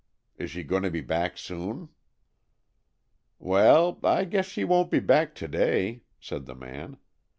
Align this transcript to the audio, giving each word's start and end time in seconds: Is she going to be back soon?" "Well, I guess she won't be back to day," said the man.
Is 0.39 0.49
she 0.49 0.63
going 0.63 0.81
to 0.81 0.89
be 0.89 1.01
back 1.01 1.37
soon?" 1.37 1.89
"Well, 3.37 3.99
I 4.03 4.23
guess 4.25 4.47
she 4.47 4.63
won't 4.63 4.89
be 4.89 4.99
back 4.99 5.35
to 5.35 5.47
day," 5.47 6.01
said 6.19 6.47
the 6.47 6.55
man. 6.55 6.97